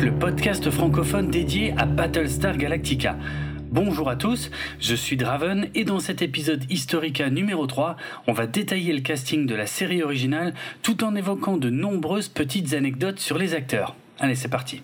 [0.00, 3.16] Le podcast francophone dédié à Battlestar Galactica.
[3.70, 4.50] Bonjour à tous,
[4.80, 9.46] je suis Draven et dans cet épisode Historica numéro 3, on va détailler le casting
[9.46, 13.94] de la série originale tout en évoquant de nombreuses petites anecdotes sur les acteurs.
[14.18, 14.82] Allez, c'est parti.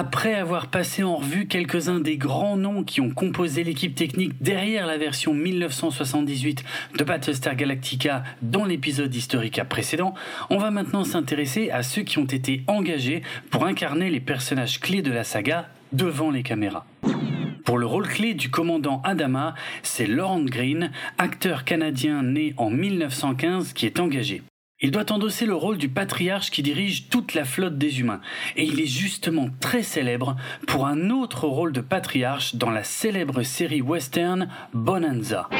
[0.00, 4.86] Après avoir passé en revue quelques-uns des grands noms qui ont composé l'équipe technique derrière
[4.86, 6.64] la version 1978
[6.96, 10.14] de Battlestar Galactica dans l'épisode Historica précédent,
[10.48, 15.02] on va maintenant s'intéresser à ceux qui ont été engagés pour incarner les personnages clés
[15.02, 16.86] de la saga devant les caméras.
[17.66, 23.74] Pour le rôle clé du commandant Adama, c'est Laurent Green, acteur canadien né en 1915,
[23.74, 24.40] qui est engagé.
[24.82, 28.22] Il doit endosser le rôle du patriarche qui dirige toute la flotte des humains,
[28.56, 30.36] et il est justement très célèbre
[30.66, 35.50] pour un autre rôle de patriarche dans la célèbre série western Bonanza.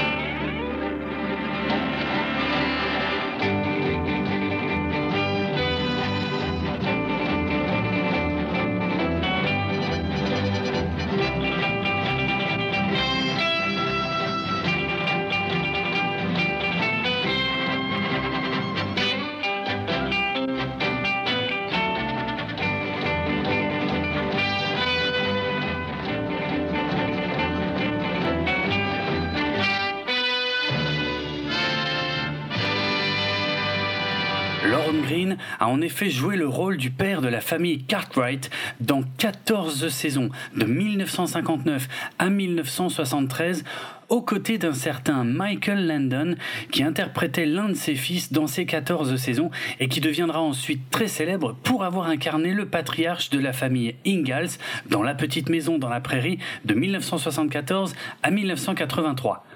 [34.66, 39.02] Lorne Green a en effet joué le rôle du père de la famille Cartwright dans
[39.16, 43.64] 14 saisons, de 1959 à 1973,
[44.10, 46.34] aux côtés d'un certain Michael Landon
[46.70, 51.08] qui interprétait l'un de ses fils dans ces 14 saisons et qui deviendra ensuite très
[51.08, 54.50] célèbre pour avoir incarné le patriarche de la famille Ingalls
[54.90, 59.46] dans La petite maison dans la prairie de 1974 à 1983.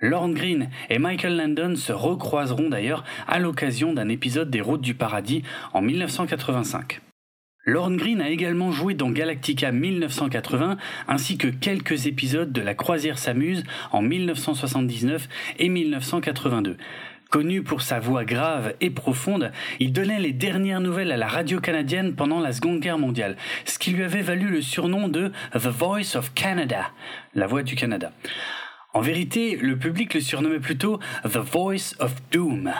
[0.00, 4.94] Lorne Green et Michael Landon se recroiseront d'ailleurs à l'occasion d'un épisode des Routes du
[4.94, 5.42] Paradis
[5.72, 7.00] en 1985.
[7.64, 10.76] Lorne Green a également joué dans Galactica 1980
[11.08, 16.76] ainsi que quelques épisodes de La Croisière s'amuse en 1979 et 1982.
[17.28, 21.60] Connu pour sa voix grave et profonde, il donnait les dernières nouvelles à la radio
[21.60, 25.66] canadienne pendant la Seconde Guerre mondiale, ce qui lui avait valu le surnom de The
[25.66, 26.86] Voice of Canada,
[27.34, 28.12] la voix du Canada.
[28.98, 32.72] En vérité, le public le surnommait plutôt The Voice of Doom,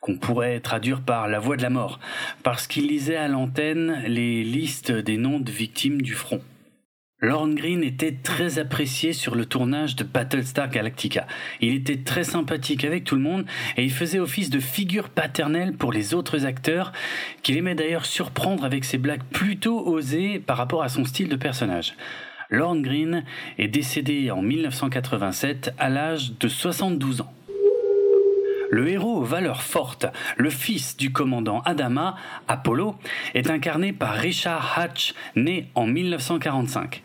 [0.00, 1.98] qu'on pourrait traduire par la voix de la mort,
[2.44, 6.40] parce qu'il lisait à l'antenne les listes des noms de victimes du front.
[7.20, 11.26] Lorne Green était très apprécié sur le tournage de Battlestar Galactica.
[11.60, 13.44] Il était très sympathique avec tout le monde
[13.76, 16.92] et il faisait office de figure paternelle pour les autres acteurs,
[17.42, 21.34] qu'il aimait d'ailleurs surprendre avec ses blagues plutôt osées par rapport à son style de
[21.34, 21.96] personnage.
[22.50, 23.24] Lorne Green
[23.58, 27.32] est décédé en 1987 à l'âge de 72 ans.
[28.70, 32.16] Le héros aux valeurs fortes, le fils du commandant Adama,
[32.48, 32.96] Apollo,
[33.34, 37.02] est incarné par Richard Hatch, né en 1945.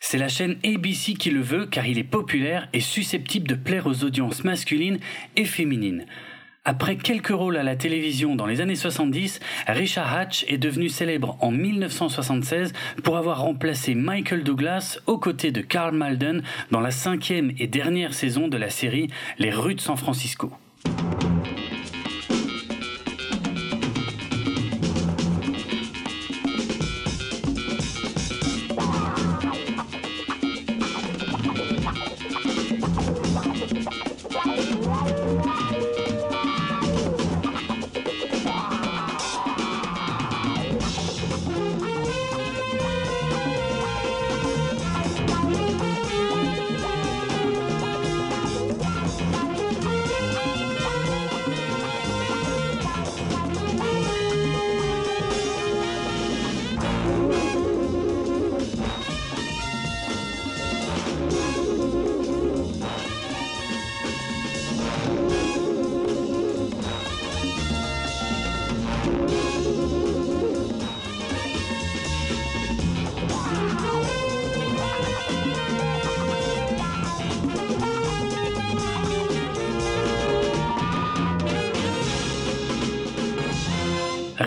[0.00, 3.86] C'est la chaîne ABC qui le veut car il est populaire et susceptible de plaire
[3.86, 4.98] aux audiences masculines
[5.36, 6.06] et féminines.
[6.64, 11.36] Après quelques rôles à la télévision dans les années 70, Richard Hatch est devenu célèbre
[11.40, 17.50] en 1976 pour avoir remplacé Michael Douglas aux côtés de Carl Malden dans la cinquième
[17.58, 19.08] et dernière saison de la série
[19.40, 20.52] Les rues de San Francisco.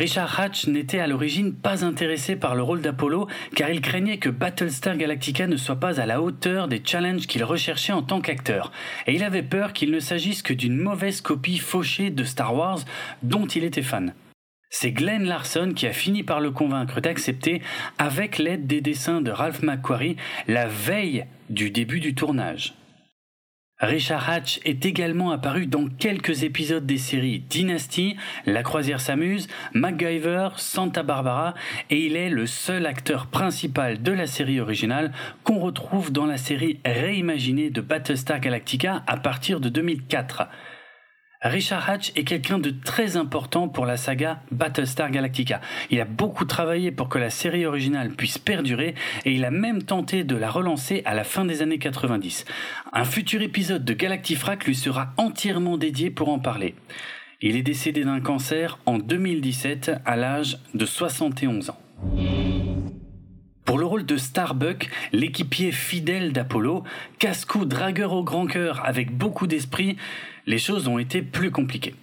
[0.05, 4.29] Richard Hatch n'était à l'origine pas intéressé par le rôle d'Apollo car il craignait que
[4.29, 8.71] Battlestar Galactica ne soit pas à la hauteur des challenges qu'il recherchait en tant qu'acteur.
[9.07, 12.81] Et il avait peur qu'il ne s'agisse que d'une mauvaise copie fauchée de Star Wars
[13.23, 14.13] dont il était fan.
[14.69, 17.63] C'est Glenn Larson qui a fini par le convaincre d'accepter,
[17.97, 20.17] avec l'aide des dessins de Ralph McQuarrie,
[20.47, 22.75] la veille du début du tournage.
[23.81, 30.50] Richard Hatch est également apparu dans quelques épisodes des séries Dynasty, La croisière s'amuse, MacGyver,
[30.56, 31.56] Santa Barbara
[31.89, 35.12] et il est le seul acteur principal de la série originale
[35.44, 40.48] qu'on retrouve dans la série réimaginée de Battlestar Galactica à partir de 2004.
[41.45, 45.62] Richard Hatch est quelqu'un de très important pour la saga Battlestar Galactica.
[45.92, 48.95] Il a beaucoup travaillé pour que la série originale puisse perdurer
[49.25, 52.45] et il a même tenté de la relancer à la fin des années 90.
[52.94, 56.74] Un futur épisode de Galactifrac lui sera entièrement dédié pour en parler.
[57.42, 61.77] Il est décédé d'un cancer en 2017 à l'âge de 71 ans.
[63.65, 66.83] Pour le rôle de Starbuck, l'équipier fidèle d'Apollo,
[67.17, 69.97] casse-cou dragueur au grand cœur avec beaucoup d'esprit,
[70.45, 71.95] les choses ont été plus compliquées.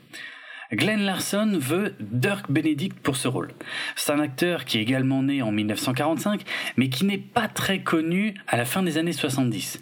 [0.73, 3.53] Glenn Larson veut Dirk Benedict pour ce rôle.
[3.95, 6.43] C'est un acteur qui est également né en 1945,
[6.77, 9.79] mais qui n'est pas très connu à la fin des années 70.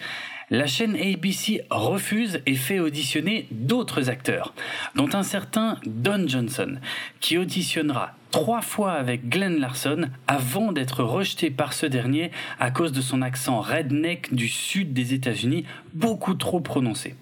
[0.53, 4.53] La chaîne ABC refuse et fait auditionner d'autres acteurs,
[4.97, 6.79] dont un certain Don Johnson,
[7.21, 12.91] qui auditionnera trois fois avec Glenn Larson avant d'être rejeté par ce dernier à cause
[12.91, 17.15] de son accent redneck du sud des États-Unis beaucoup trop prononcé.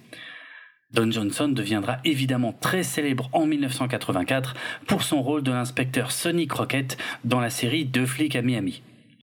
[0.95, 4.55] Don Johnson deviendra évidemment très célèbre en 1984
[4.87, 8.81] pour son rôle de l'inspecteur Sonny Crockett dans la série Deux flics à Miami.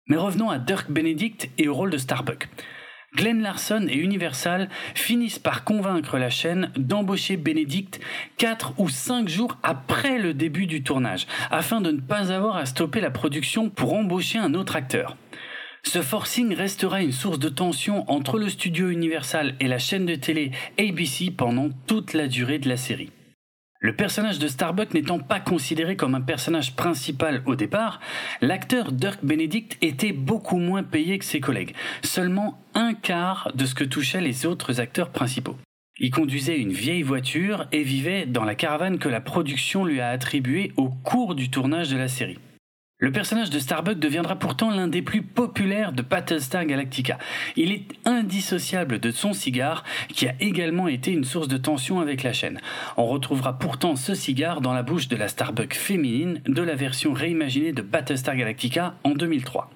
[0.08, 2.48] Mais revenons à Dirk Benedict et au rôle de Starbuck.
[3.14, 8.00] Glenn Larson et Universal finissent par convaincre la chaîne d'embaucher Benedict
[8.38, 12.66] 4 ou 5 jours après le début du tournage, afin de ne pas avoir à
[12.66, 15.16] stopper la production pour embaucher un autre acteur.
[15.84, 20.14] Ce forcing restera une source de tension entre le studio Universal et la chaîne de
[20.14, 23.10] télé ABC pendant toute la durée de la série.
[23.84, 28.00] Le personnage de Starbuck n'étant pas considéré comme un personnage principal au départ,
[28.40, 33.74] l'acteur Dirk Benedict était beaucoup moins payé que ses collègues, seulement un quart de ce
[33.74, 35.58] que touchaient les autres acteurs principaux.
[35.98, 40.08] Il conduisait une vieille voiture et vivait dans la caravane que la production lui a
[40.08, 42.38] attribuée au cours du tournage de la série.
[42.98, 47.18] Le personnage de Starbuck deviendra pourtant l'un des plus populaires de Battlestar Galactica.
[47.56, 52.22] Il est indissociable de son cigare, qui a également été une source de tension avec
[52.22, 52.60] la chaîne.
[52.96, 57.12] On retrouvera pourtant ce cigare dans la bouche de la Starbuck féminine de la version
[57.12, 59.73] réimaginée de Battlestar Galactica en 2003.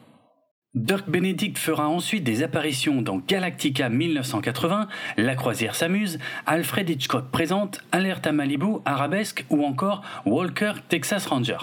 [0.75, 4.87] Dirk Benedict fera ensuite des apparitions dans Galactica 1980,
[5.17, 11.57] La croisière s'amuse, Alfred Hitchcock présente, Alerte à Malibu, Arabesque ou encore Walker Texas Ranger.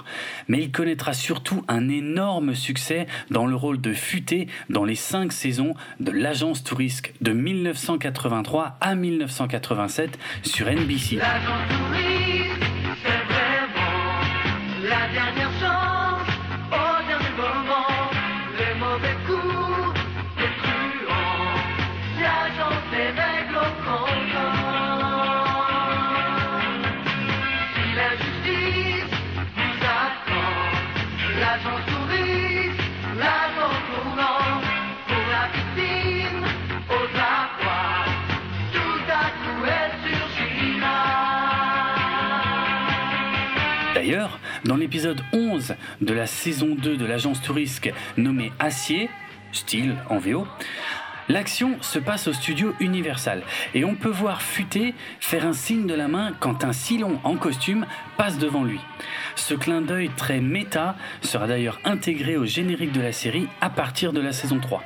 [0.48, 5.34] Mais il connaîtra surtout un énorme succès dans le rôle de Futé dans les cinq
[5.34, 11.20] saisons de l'agence touriste de 1983 à 1987 sur NBC.
[44.06, 49.10] D'ailleurs, dans l'épisode 11 de la saison 2 de l'agence touriste nommé Acier,
[49.52, 50.46] style en VO,
[51.28, 53.42] L'action se passe au studio Universal
[53.74, 57.36] et on peut voir Futé faire un signe de la main quand un Silon en
[57.36, 58.80] costume passe devant lui.
[59.36, 64.14] Ce clin d'œil très méta sera d'ailleurs intégré au générique de la série à partir
[64.14, 64.84] de la saison 3.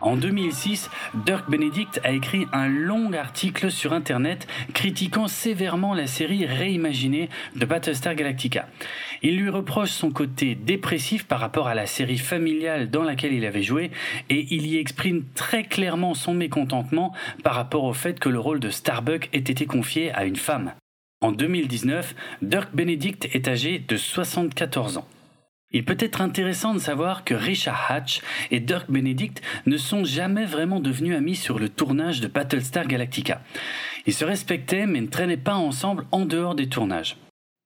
[0.00, 0.90] En 2006,
[1.26, 7.66] Dirk Benedict a écrit un long article sur Internet critiquant sévèrement la série réimaginée de
[7.66, 8.66] Battlestar Galactica.
[9.22, 13.44] Il lui reproche son côté dépressif par rapport à la série familiale dans laquelle il
[13.44, 13.90] avait joué
[14.30, 17.12] et il y exprime très clairement son mécontentement
[17.44, 20.72] par rapport au fait que le rôle de Starbuck ait été confié à une femme.
[21.20, 25.06] En 2019, Dirk Benedict est âgé de 74 ans.
[25.72, 30.44] Il peut être intéressant de savoir que Richard Hatch et Dirk Benedict ne sont jamais
[30.44, 33.40] vraiment devenus amis sur le tournage de Battlestar Galactica.
[34.06, 37.16] Ils se respectaient mais ne traînaient pas ensemble en dehors des tournages.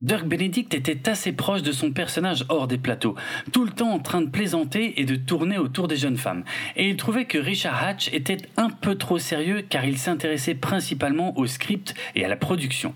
[0.03, 3.15] Dirk Benedict était assez proche de son personnage hors des plateaux,
[3.53, 6.45] tout le temps en train de plaisanter et de tourner autour des jeunes femmes.
[6.77, 11.39] Et il trouvait que Richard Hatch était un peu trop sérieux car il s'intéressait principalement
[11.39, 12.95] au script et à la production.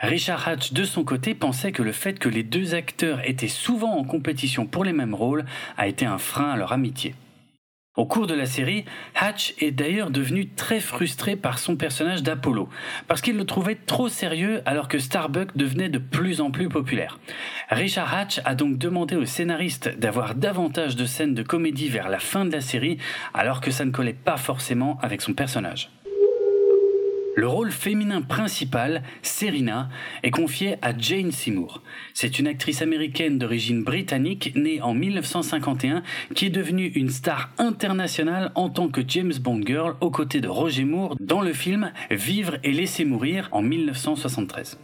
[0.00, 3.98] Richard Hatch, de son côté, pensait que le fait que les deux acteurs étaient souvent
[3.98, 5.44] en compétition pour les mêmes rôles
[5.76, 7.14] a été un frein à leur amitié.
[7.96, 12.70] Au cours de la série, Hatch est d'ailleurs devenu très frustré par son personnage d'Apollo,
[13.08, 17.18] parce qu'il le trouvait trop sérieux alors que Starbuck devenait de plus en plus populaire.
[17.68, 22.20] Richard Hatch a donc demandé au scénariste d'avoir davantage de scènes de comédie vers la
[22.20, 22.96] fin de la série,
[23.34, 25.90] alors que ça ne collait pas forcément avec son personnage.
[27.40, 29.88] Le rôle féminin principal, Serena,
[30.22, 31.82] est confié à Jane Seymour.
[32.12, 36.02] C'est une actrice américaine d'origine britannique née en 1951
[36.34, 40.48] qui est devenue une star internationale en tant que James Bond Girl aux côtés de
[40.48, 44.78] Roger Moore dans le film Vivre et laisser mourir en 1973.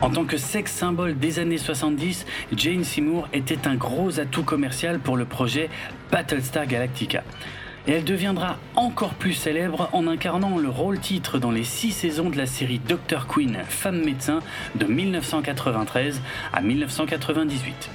[0.00, 2.24] En tant que sexe symbole des années 70,
[2.56, 5.68] Jane Seymour était un gros atout commercial pour le projet
[6.12, 7.24] Battlestar Galactica.
[7.88, 12.30] Et elle deviendra encore plus célèbre en incarnant le rôle titre dans les six saisons
[12.30, 13.26] de la série Dr.
[13.26, 14.38] Queen, femme médecin,
[14.76, 17.90] de 1993 à 1998.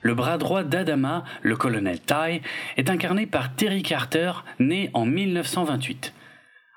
[0.00, 2.40] Le bras droit d'Adama, le colonel Ty,
[2.78, 6.14] est incarné par Terry Carter, né en 1928.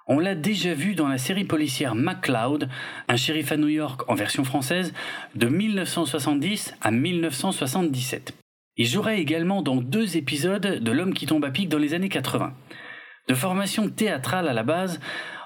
[0.06, 2.68] On l'a déjà vu dans la série policière MacLeod,
[3.08, 4.94] un shérif à New York en version française,
[5.36, 8.34] de 1970 à 1977.
[8.76, 12.10] Il jouerait également dans deux épisodes de L'homme qui tombe à pic dans les années
[12.10, 12.54] 80.
[13.30, 15.00] De formation théâtrale à la base,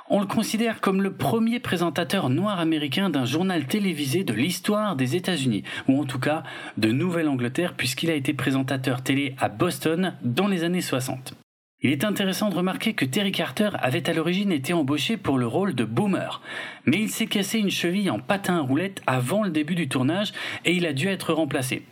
[0.10, 5.16] on le considère comme le premier présentateur noir américain d'un journal télévisé de l'histoire des
[5.16, 6.42] États-Unis, ou en tout cas
[6.78, 11.36] de Nouvelle-Angleterre, puisqu'il a été présentateur télé à Boston dans les années 60.
[11.82, 15.46] Il est intéressant de remarquer que Terry Carter avait à l'origine été embauché pour le
[15.46, 16.42] rôle de Boomer,
[16.86, 20.34] mais il s'est cassé une cheville en patin à roulette avant le début du tournage
[20.66, 21.84] et il a dû être remplacé.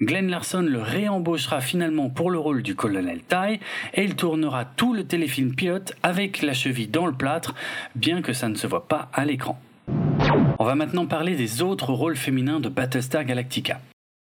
[0.00, 3.60] Glenn Larson le réembauchera finalement pour le rôle du colonel Ty
[3.94, 7.56] et il tournera tout le téléfilm pilote avec la cheville dans le plâtre,
[7.96, 9.60] bien que ça ne se voit pas à l'écran.
[10.60, 13.80] On va maintenant parler des autres rôles féminins de Battlestar Galactica.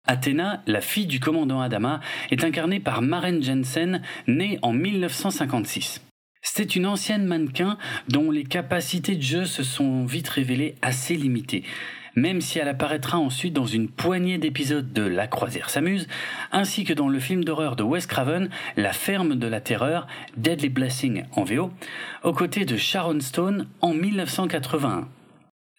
[0.07, 2.01] Athéna, la fille du commandant Adama,
[2.31, 6.01] est incarnée par Maren Jensen, née en 1956.
[6.41, 7.77] C'est une ancienne mannequin
[8.09, 11.65] dont les capacités de jeu se sont vite révélées assez limitées,
[12.15, 16.09] même si elle apparaîtra ensuite dans une poignée d'épisodes de La croisière s'amuse,
[16.53, 20.69] ainsi que dans le film d'horreur de Wes Craven, La ferme de la terreur, Deadly
[20.69, 21.71] Blessing en VO,
[22.25, 25.09] aux côtés de Sharon Stone en 1981.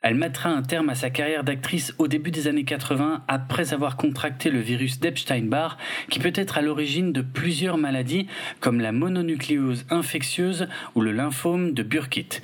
[0.01, 3.97] Elle mettra un terme à sa carrière d'actrice au début des années 80 après avoir
[3.97, 5.77] contracté le virus d'Epstein-Barr
[6.09, 8.27] qui peut être à l'origine de plusieurs maladies
[8.61, 12.41] comme la mononucléose infectieuse ou le lymphome de Burkitt.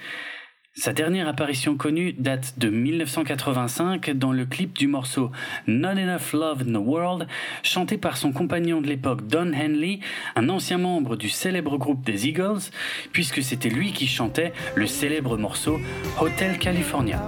[0.77, 5.32] Sa dernière apparition connue date de 1985 dans le clip du morceau
[5.67, 7.27] Not Enough Love in the World,
[7.63, 10.01] chanté par son compagnon de l'époque Don Henley,
[10.36, 12.60] un ancien membre du célèbre groupe des Eagles,
[13.13, 15.79] puisque c'était lui qui chantait le célèbre morceau
[16.20, 17.24] Hotel California.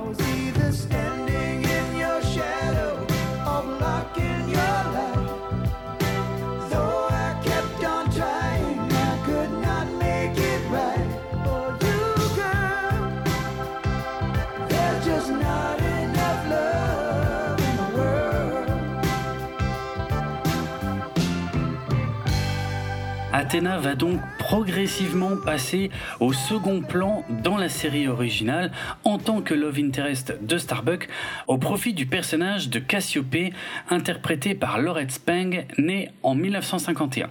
[23.48, 25.90] Athéna va donc progressivement passer
[26.20, 28.74] au second plan dans la série originale
[29.06, 31.08] en tant que love interest de Starbuck
[31.48, 33.54] au profit du personnage de Cassiope
[33.90, 37.30] interprété par Laurette Spang née en 1951.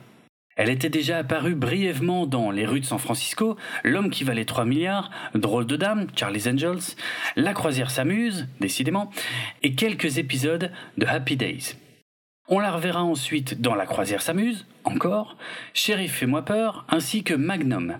[0.56, 4.64] Elle était déjà apparue brièvement dans Les rues de San Francisco, L'homme qui valait 3
[4.64, 6.96] milliards, Drôle de dame, Charlie's Angels,
[7.36, 9.10] La croisière s'amuse, décidément,
[9.62, 11.76] et quelques épisodes de Happy Days.
[12.48, 15.36] On la reverra ensuite dans La croisière s'amuse, encore,
[15.74, 17.98] Sheriff Fais-moi peur, ainsi que Magnum.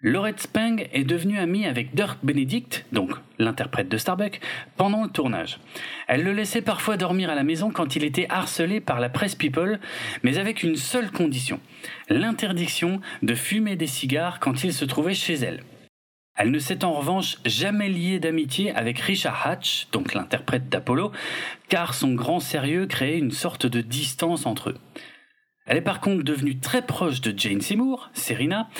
[0.00, 4.40] Laurette Spang est devenue amie avec Dirk Benedict, donc l'interprète de Starbuck,
[4.76, 5.58] pendant le tournage.
[6.06, 9.34] Elle le laissait parfois dormir à la maison quand il était harcelé par la presse
[9.34, 9.80] People,
[10.22, 11.58] mais avec une seule condition,
[12.08, 15.64] l'interdiction de fumer des cigares quand il se trouvait chez elle.
[16.42, 21.12] Elle ne s'est en revanche jamais liée d'amitié avec Richard Hatch, donc l'interprète d'Apollo,
[21.68, 24.78] car son grand sérieux créait une sorte de distance entre eux.
[25.66, 28.70] Elle est par contre devenue très proche de Jane Seymour, Serena,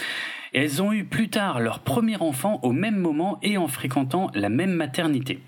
[0.55, 4.31] et elles ont eu plus tard leur premier enfant au même moment et en fréquentant
[4.33, 5.41] la même maternité.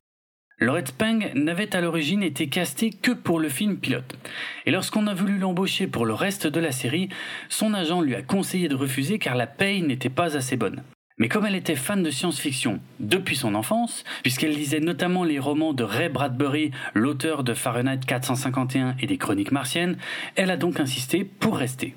[0.58, 4.18] Laurette Spang n'avait à l'origine été castée que pour le film pilote.
[4.66, 7.08] Et lorsqu'on a voulu l'embaucher pour le reste de la série,
[7.48, 10.82] son agent lui a conseillé de refuser car la paye n'était pas assez bonne.
[11.18, 15.72] Mais comme elle était fan de science-fiction depuis son enfance, puisqu'elle lisait notamment les romans
[15.72, 19.96] de Ray Bradbury, l'auteur de Fahrenheit 451 et des Chroniques martiennes,
[20.36, 21.94] elle a donc insisté pour rester.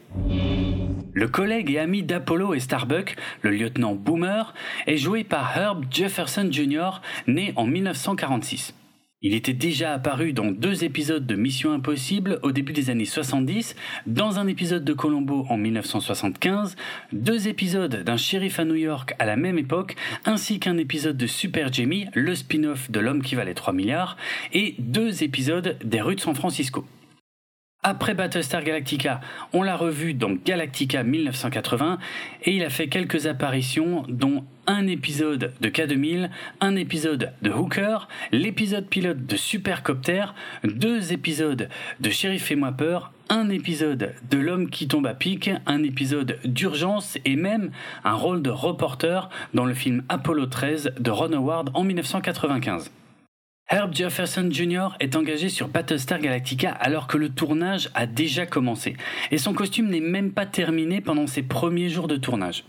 [1.13, 4.53] Le collègue et ami d'Apollo et Starbuck, le lieutenant Boomer,
[4.85, 8.73] est joué par Herb Jefferson Jr., né en 1946.
[9.21, 13.75] Il était déjà apparu dans deux épisodes de Mission Impossible au début des années 70,
[14.07, 16.75] dans un épisode de Colombo en 1975,
[17.13, 19.95] deux épisodes d'un shérif à New York à la même époque,
[20.25, 24.17] ainsi qu'un épisode de Super Jamie, le spin-off de l'homme qui valait 3 milliards,
[24.51, 26.85] et deux épisodes des rues de San Francisco.
[27.87, 29.21] Après Battlestar Galactica,
[29.53, 31.99] on l'a revu dans Galactica 1980
[32.45, 38.07] et il a fait quelques apparitions dont un épisode de K2000, un épisode de Hooker,
[38.31, 40.25] l'épisode pilote de Supercopter,
[40.63, 45.51] deux épisodes de Sheriff et moi peur, un épisode de L'homme qui tombe à pic,
[45.67, 47.69] un épisode d'urgence et même
[48.03, 52.89] un rôle de reporter dans le film Apollo 13 de Ron Howard en 1995.
[53.67, 54.89] Herb Jefferson Jr.
[54.99, 58.95] est engagé sur Battlestar Galactica alors que le tournage a déjà commencé,
[59.31, 62.63] et son costume n'est même pas terminé pendant ses premiers jours de tournage.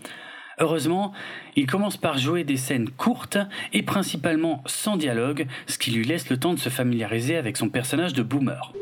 [0.57, 1.13] Heureusement,
[1.55, 3.37] il commence par jouer des scènes courtes
[3.73, 7.69] et principalement sans dialogue, ce qui lui laisse le temps de se familiariser avec son
[7.69, 8.73] personnage de boomer.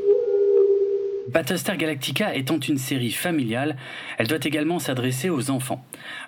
[1.32, 3.78] Battlestar Galactica étant une série familiale,
[4.18, 5.84] elle doit également s'adresser aux enfants.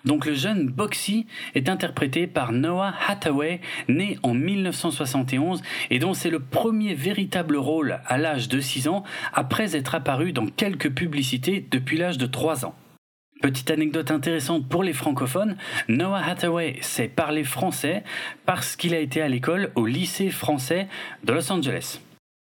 [0.06, 5.62] Donc le jeune Boxy est interprété par Noah Hathaway, né en 1971
[5.92, 10.32] et dont c'est le premier véritable rôle à l'âge de 6 ans après être apparu
[10.32, 12.75] dans quelques publicités depuis l'âge de 3 ans.
[13.42, 15.58] Petite anecdote intéressante pour les francophones,
[15.89, 18.04] Noah Hathaway sait parler français
[18.48, 20.88] parce qu'il a été à l'école au lycée français
[21.24, 22.00] de Los Angeles.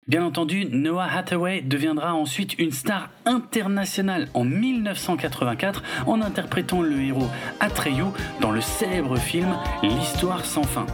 [0.08, 7.28] Bien entendu, Noah Hathaway deviendra ensuite une star internationale en 1984 en interprétant le héros
[7.60, 8.06] Atreyu
[8.39, 10.86] dans le célèbre film L'histoire sans fin.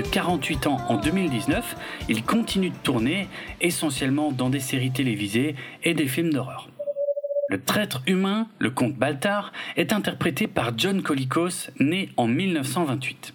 [0.00, 1.76] De 48 ans en 2019,
[2.08, 3.28] il continue de tourner,
[3.60, 6.70] essentiellement dans des séries télévisées et des films d'horreur.
[7.50, 13.34] Le traître humain, le comte Baltar, est interprété par John Colicos, né en 1928.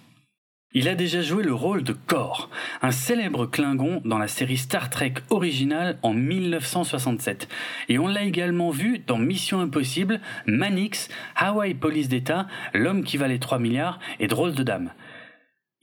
[0.72, 2.50] Il a déjà joué le rôle de Kor,
[2.82, 7.48] un célèbre Klingon dans la série Star Trek originale en 1967.
[7.88, 13.38] Et on l'a également vu dans Mission Impossible, Manix, Hawaii Police d'État, L'homme qui valait
[13.38, 14.90] 3 milliards et Drôle de Dame.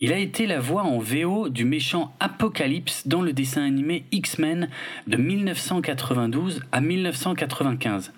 [0.04, 4.68] Il a été la voix en VO du méchant Apocalypse dans le dessin animé X-Men
[5.08, 8.12] de 1992 à 1995.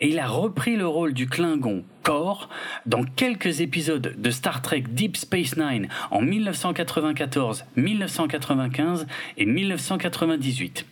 [0.00, 2.48] Et il a repris le rôle du Klingon Kor
[2.86, 10.86] dans quelques épisodes de Star Trek Deep Space Nine en 1994, 1995 et 1998.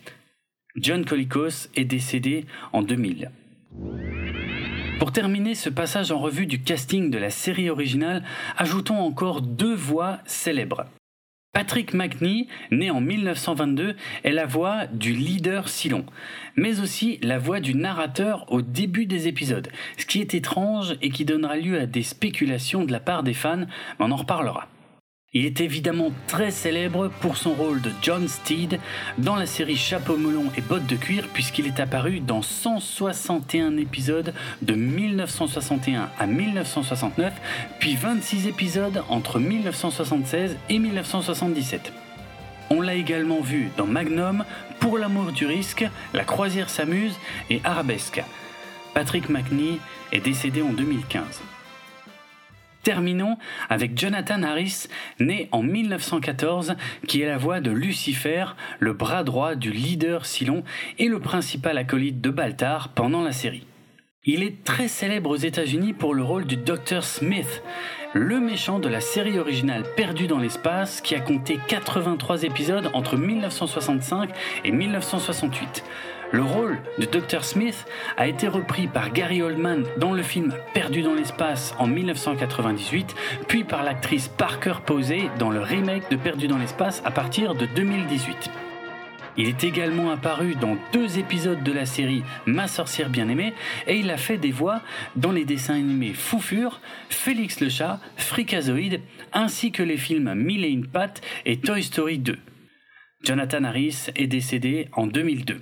[0.77, 3.31] John Colicos est décédé en 2000.
[4.99, 8.23] Pour terminer ce passage en revue du casting de la série originale,
[8.57, 10.85] ajoutons encore deux voix célèbres.
[11.53, 16.05] Patrick McNee, né en 1922, est la voix du leader Silon,
[16.55, 21.09] mais aussi la voix du narrateur au début des épisodes, ce qui est étrange et
[21.09, 23.65] qui donnera lieu à des spéculations de la part des fans, mais
[24.05, 24.67] on en reparlera.
[25.33, 28.79] Il est évidemment très célèbre pour son rôle de John Steed
[29.17, 34.33] dans la série Chapeau melon et bottes de cuir puisqu'il est apparu dans 161 épisodes
[34.61, 37.33] de 1961 à 1969
[37.77, 41.91] puis 26 épisodes entre 1976 et 1977.
[42.69, 44.45] On l'a également vu dans Magnum,
[44.79, 47.17] Pour l'amour du risque, La croisière s'amuse
[47.49, 48.23] et Arabesque.
[48.93, 49.79] Patrick McNee
[50.13, 51.41] est décédé en 2015.
[52.87, 54.87] Terminons avec Jonathan Harris,
[55.19, 58.45] né en 1914, qui est la voix de Lucifer,
[58.79, 60.63] le bras droit du leader Silon
[60.97, 63.67] et le principal acolyte de Baltar pendant la série.
[64.23, 67.03] Il est très célèbre aux États-Unis pour le rôle du Dr.
[67.03, 67.61] Smith,
[68.17, 73.15] le méchant de la série originale Perdu dans l'espace qui a compté 83 épisodes entre
[73.15, 74.29] 1965
[74.65, 75.83] et 1968.
[76.31, 77.45] Le rôle de Dr.
[77.45, 77.85] Smith
[78.17, 83.15] a été repris par Gary Oldman dans le film Perdu dans l'espace en 1998,
[83.47, 87.65] puis par l'actrice Parker Posey dans le remake de Perdu dans l'espace à partir de
[87.67, 88.66] 2018.
[89.37, 93.53] Il est également apparu dans deux épisodes de la série Ma sorcière bien-aimée
[93.85, 94.81] et il a fait des voix
[95.15, 99.01] dans les dessins animés Foufure, Félix le chat, Fricazoïde
[99.33, 100.87] ainsi que les films Mille et une
[101.45, 102.37] et Toy Story 2.
[103.23, 105.61] Jonathan Harris est décédé en 2002.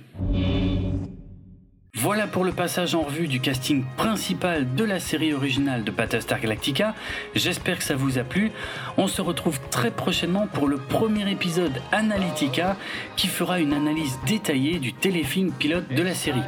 [1.98, 6.38] Voilà pour le passage en revue du casting principal de la série originale de Battlestar
[6.38, 6.94] Galactica.
[7.34, 8.52] J'espère que ça vous a plu.
[8.98, 12.76] On se retrouve très prochainement pour le premier épisode Analytica
[13.16, 16.44] qui fera une analyse détaillée du téléfilm pilote de la série.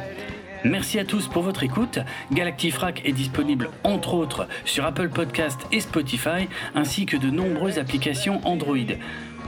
[0.65, 1.97] Merci à tous pour votre écoute.
[2.31, 8.39] Galactifrac est disponible entre autres sur Apple Podcast et Spotify ainsi que de nombreuses applications
[8.45, 8.77] Android.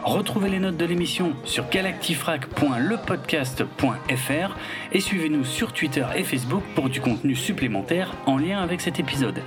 [0.04, 4.58] Retrouvez les notes de l'émission sur galactifrac.lepodcast.fr
[4.92, 9.40] et suivez-nous sur Twitter et Facebook pour du contenu supplémentaire en lien avec cet épisode.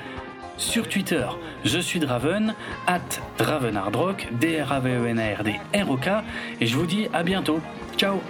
[0.57, 1.27] Sur Twitter,
[1.65, 2.55] je suis Draven,
[2.87, 3.01] at
[3.39, 6.09] Dravenardrock, D-R-A-V-E-N-A-R-D-R-O-K,
[6.61, 7.59] et je vous dis à bientôt.
[7.97, 8.21] Ciao